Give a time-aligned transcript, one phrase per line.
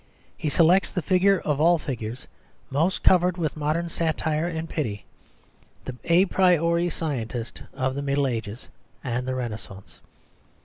[0.35, 2.25] He selects the figure of all figures
[2.71, 5.05] most covered with modern satire and pity,
[5.85, 8.67] the à priori scientist of the Middle Ages
[9.03, 9.99] and the Renaissance.